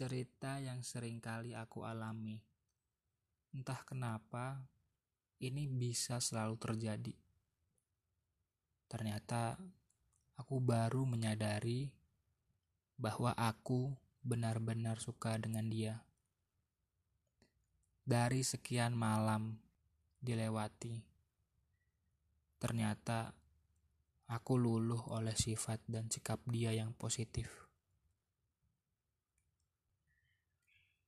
[0.00, 2.40] cerita yang sering kali aku alami.
[3.52, 4.64] Entah kenapa,
[5.44, 7.12] ini bisa selalu terjadi.
[8.88, 9.60] Ternyata
[10.40, 11.92] aku baru menyadari
[12.96, 13.92] bahwa aku
[14.24, 16.00] benar-benar suka dengan dia.
[18.00, 19.60] Dari sekian malam
[20.16, 20.96] dilewati,
[22.56, 23.36] ternyata
[24.32, 27.59] aku luluh oleh sifat dan sikap dia yang positif.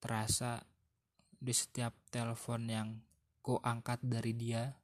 [0.00, 0.64] Terasa
[1.36, 2.88] di setiap telepon yang
[3.44, 4.76] ku angkat dari dia.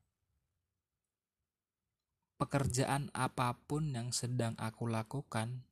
[2.36, 5.64] Pekerjaan apa pun yang sedang aku lakukan,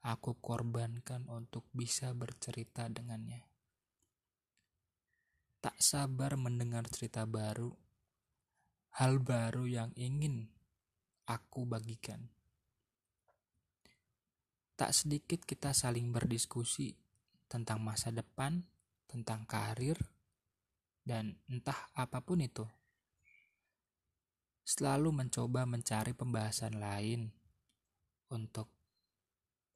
[0.00, 3.44] aku korbankan untuk bisa bercerita dengannya.
[5.60, 7.76] Tak sabar mendengar cerita baru,
[8.96, 10.48] hal baru yang ingin
[11.28, 12.32] aku bagikan.
[14.80, 16.96] Tak sedikit kita saling berdiskusi
[17.52, 18.64] tentang masa depan
[19.08, 19.96] tentang karir,
[21.00, 22.68] dan entah apa pun itu.
[24.68, 27.32] Selalu mencoba mencari pembahasan lain
[28.28, 28.68] untuk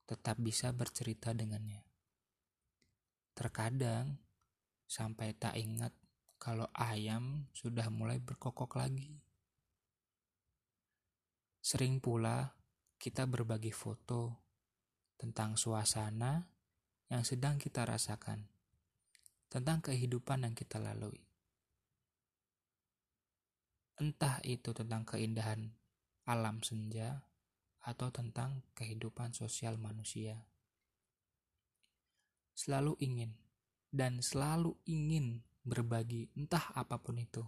[0.05, 1.81] tetap bisa bercerita dengannya.
[3.33, 4.21] Terkadang
[4.85, 5.97] sampai tak ingat
[6.37, 9.25] kalau ayam sudah mulai berkokok lagi.
[11.65, 12.53] Sering pula
[13.01, 14.45] kita berbagi foto
[15.17, 16.45] tentang suasana
[17.09, 18.45] yang sedang kita rasakan
[19.53, 21.21] tentang kehidupan yang kita lalui.
[24.01, 25.77] Entah itu tentang keindahan
[26.25, 27.29] alam senja
[27.85, 30.49] atau tentang kehidupan sosial manusia.
[32.57, 33.37] Selalu ingin
[33.93, 37.45] dan selalu ingin berbagi entah apa pun itu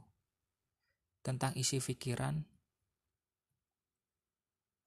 [1.25, 2.45] tentang isi pikiran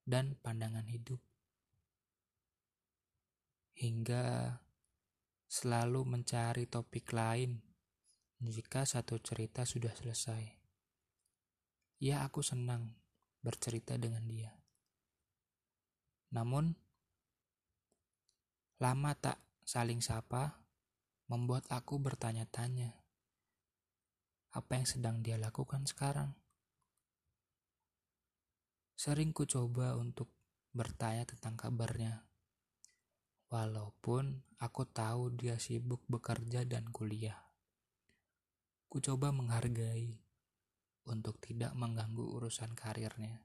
[0.06, 1.18] dan pandangan hidup
[3.74, 4.54] hingga
[5.48, 7.56] selalu mencari topik lain
[8.38, 10.44] jika satu cerita sudah selesai.
[12.04, 12.94] Ya, aku senang
[13.40, 14.52] bercerita dengan dia.
[16.36, 16.76] Namun,
[18.78, 20.60] lama tak saling sapa
[21.32, 22.92] membuat aku bertanya-tanya
[24.52, 26.36] apa yang sedang dia lakukan sekarang.
[29.00, 30.28] Sering ku coba untuk
[30.76, 32.27] bertanya tentang kabarnya,
[33.48, 37.48] Walaupun aku tahu dia sibuk bekerja dan kuliah.
[38.92, 40.20] Ku coba menghargai
[41.08, 43.40] untuk tidak mengganggu urusan karirnya.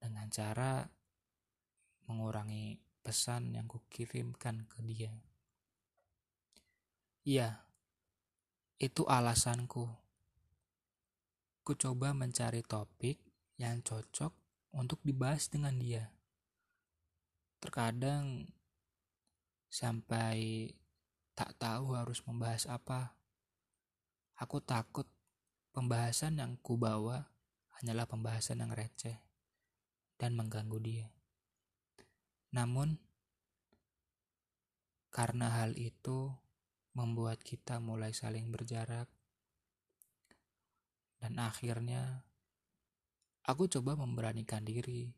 [0.00, 0.88] Dengan cara
[2.08, 5.12] mengurangi pesan yang kukirimkan ke dia.
[7.28, 7.68] Iya,
[8.80, 9.92] itu alasanku.
[11.60, 13.20] Ku coba mencari topik
[13.60, 14.32] yang cocok
[14.72, 16.17] untuk dibahas dengan dia
[17.58, 18.46] Terkadang
[19.68, 20.70] sampai
[21.38, 23.14] tak tahu harus membahas apa.
[24.38, 25.06] Aku takut
[25.74, 27.26] pembahasan yang ku bawa
[27.78, 29.18] hanyalah pembahasan yang receh
[30.18, 31.06] dan mengganggu dia.
[32.50, 32.98] Namun,
[35.14, 36.34] karena hal itu
[36.94, 39.06] membuat kita mulai saling berjarak,
[41.18, 42.26] dan akhirnya
[43.46, 45.17] aku coba memberanikan diri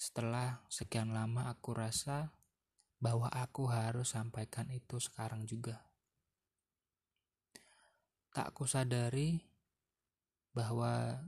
[0.00, 2.32] setelah sekian lama aku rasa
[3.04, 5.84] bahwa aku harus sampaikan itu sekarang juga.
[8.32, 9.44] Tak kusadari
[10.56, 11.20] bahwa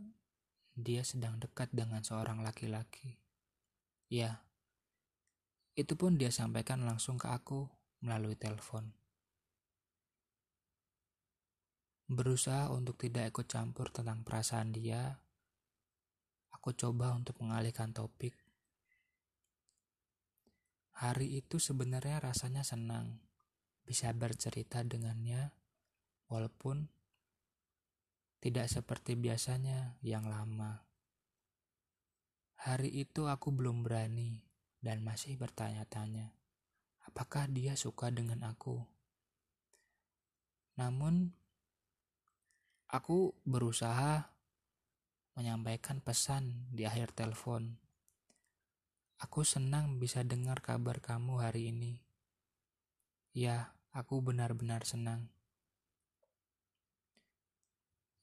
[0.72, 3.21] dia sedang dekat dengan seorang laki-laki.
[4.09, 4.41] Ya,
[5.77, 7.69] itu pun dia sampaikan langsung ke aku
[8.00, 8.88] melalui telepon.
[12.09, 15.21] Berusaha untuk tidak ikut campur tentang perasaan dia,
[16.56, 18.41] aku coba untuk mengalihkan topik
[20.92, 23.20] Hari itu sebenarnya rasanya senang
[23.88, 25.53] bisa bercerita dengannya
[26.28, 26.88] walaupun
[28.42, 30.82] tidak seperti biasanya yang lama.
[32.62, 34.42] Hari itu aku belum berani
[34.82, 36.34] dan masih bertanya-tanya,
[37.06, 38.82] apakah dia suka dengan aku.
[40.78, 41.31] Namun,
[42.90, 44.31] aku berusaha
[45.38, 47.78] menyampaikan pesan di akhir telepon
[49.22, 52.02] Aku senang bisa dengar kabar kamu hari ini.
[53.30, 55.30] Ya, aku benar-benar senang.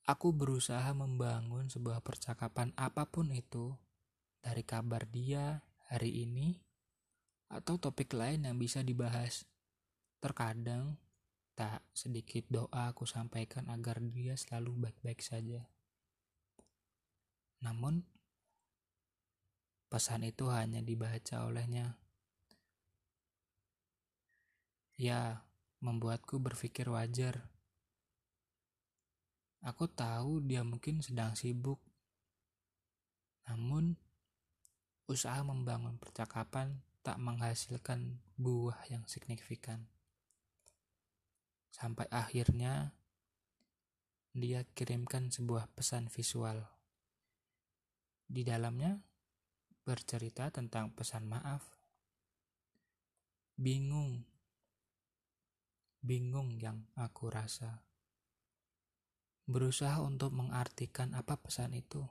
[0.03, 3.79] Aku berusaha membangun sebuah percakapan apa pun itu
[4.43, 6.59] dari kabar dia hari ini
[7.47, 9.47] atau topik lain yang bisa dibahas.
[10.19, 10.99] Terkadang
[11.55, 15.63] tak sedikit doa aku sampaikan agar dia selalu baik-baik saja.
[17.63, 18.03] Namun,
[19.89, 21.97] Pesan itu hanya dibaca olehnya.
[25.01, 25.41] Ya,
[25.81, 27.49] membuatku berpikir wajar.
[29.65, 31.81] Aku tahu dia mungkin sedang sibuk.
[33.49, 33.97] Namun,
[35.09, 39.89] usaha membangun percakapan tak menghasilkan buah yang signifikan.
[41.73, 42.93] Sampai akhirnya,
[44.37, 46.61] dia kirimkan sebuah pesan visual.
[48.29, 49.08] Di dalamnya
[49.83, 51.63] bercerita tentang pesan maaf.
[53.59, 54.29] Bingung
[55.99, 57.83] bingung yang aku rasa.
[59.49, 62.05] Berusaha untuk mengartikan apa pesan itu.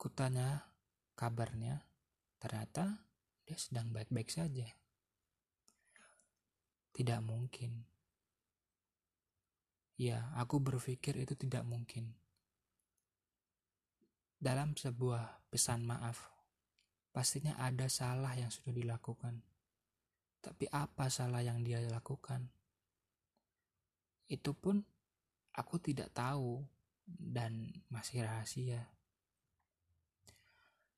[0.00, 0.64] Kutanya
[1.12, 1.84] kabarnya,
[2.40, 3.04] ternyata
[3.44, 4.64] dia sedang baik-baik saja.
[6.96, 7.84] Tidak mungkin.
[10.00, 12.16] Ya, aku berpikir itu tidak mungkin.
[14.40, 16.32] Dalam sebuah pesan maaf,
[17.12, 19.44] pastinya ada salah yang sudah dilakukan.
[20.40, 22.48] Tapi apa salah yang dia lakukan?
[24.24, 24.80] Itu pun
[25.52, 26.64] aku tidak tahu
[27.04, 28.88] dan masih rahasia.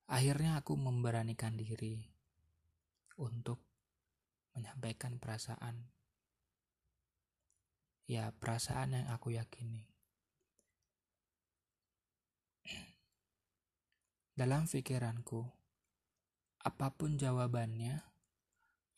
[0.06, 1.99] Akhirnya aku memberanikan diri
[3.19, 3.59] untuk
[4.55, 5.91] menyampaikan perasaan.
[8.06, 9.92] Ya, perasaan yang aku yakini.
[14.32, 15.44] Dalam pikiranku,
[16.62, 18.12] apa pun jawabannya,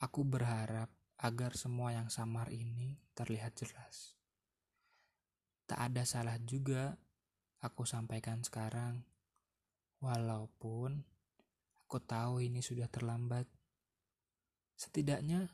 [0.05, 4.19] Aku berharap agar semua yang samar ini terlihat jelas.
[5.65, 7.01] Tak ada salah juga
[7.65, 9.01] aku sampaikan sekarang,
[10.05, 11.01] walaupun
[11.89, 13.49] aku tahu ini sudah terlambat.
[14.77, 15.49] Setidaknya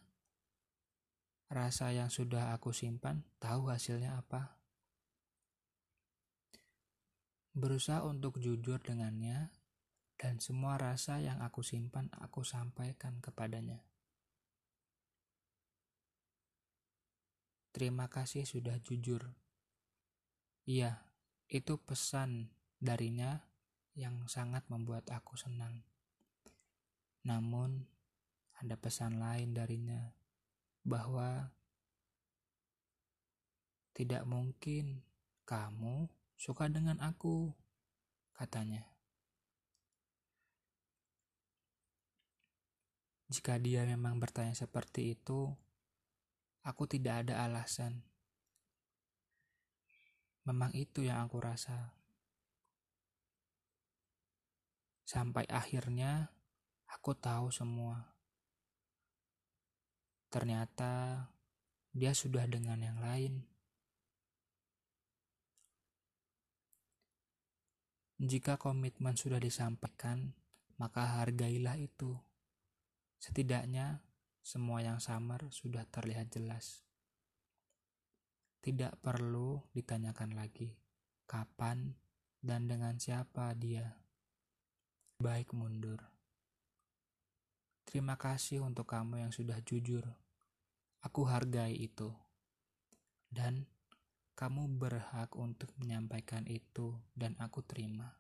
[1.47, 4.59] rasa yang sudah aku simpan tahu hasilnya apa.
[7.55, 9.53] Berusaha untuk jujur dengannya,
[10.21, 13.81] dan semua rasa yang aku simpan aku sampaikan kepadanya.
[17.73, 19.33] Terima kasih sudah jujur.
[20.69, 21.01] Iya,
[21.49, 23.49] itu pesan darinya
[23.97, 25.89] yang sangat membuat aku senang.
[27.25, 27.89] Namun,
[28.61, 30.13] ada pesan lain darinya
[30.85, 31.49] bahwa
[33.97, 35.01] tidak mungkin
[35.49, 37.57] kamu suka dengan aku,
[38.37, 39.00] katanya.
[43.31, 45.55] Jika dia memang bertanya seperti itu,
[46.61, 48.05] Aku tidak ada alasan.
[50.45, 51.97] Memang itu yang aku rasa.
[55.09, 56.29] Sampai akhirnya
[56.85, 58.13] aku tahu semua.
[60.29, 61.25] Ternyata
[61.97, 63.49] dia sudah dengan yang lain.
[68.21, 70.37] Jika komitmen sudah disampaikan,
[70.77, 72.21] maka hargailah itu.
[73.21, 74.01] Setidaknya
[74.41, 76.81] semua yang samar sudah terlihat jelas.
[78.65, 80.81] Tidak perlu ditanyakan lagi
[81.31, 81.95] kapan
[82.41, 84.03] dan dengan siapa dia.
[85.21, 86.01] Baik mundur.
[87.87, 90.03] Terima kasih untuk kamu yang sudah jujur.
[91.05, 92.11] Aku hargai itu.
[93.31, 93.69] Dan
[94.35, 98.17] kamu berhak untuk menyampaikan itu dan aku terima.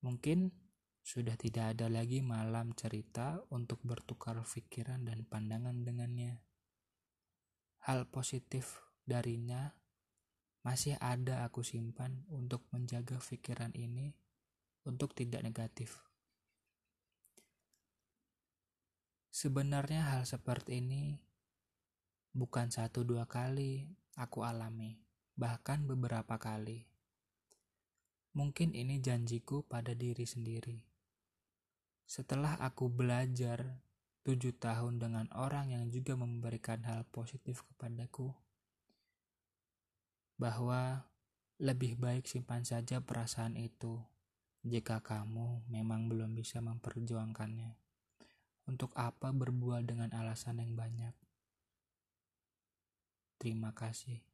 [0.00, 0.67] Mungkin
[1.08, 6.44] sudah tidak ada lagi malam cerita untuk bertukar pikiran dan pandangan dengannya.
[7.88, 9.72] Hal positif darinya
[10.60, 14.12] masih ada aku simpan untuk menjaga pikiran ini
[14.84, 15.96] untuk tidak negatif.
[19.32, 21.16] Sebenarnya hal seperti ini
[22.36, 23.88] bukan satu dua kali
[24.20, 25.00] aku alami,
[25.40, 26.84] bahkan beberapa kali.
[28.36, 30.87] Mungkin ini janjiku pada diri sendiri.
[32.08, 33.84] Setelah aku belajar
[34.24, 38.32] tujuh tahun dengan orang yang juga memberikan hal positif kepadaku,
[40.40, 41.04] bahwa
[41.60, 43.98] lebih baik simpan saja perasaan itu
[44.64, 47.76] jika kamu memang belum bisa memperjuangkannya.
[48.68, 51.12] Untuk apa berbual dengan alasan yang banyak?
[53.36, 54.27] Terima kasih.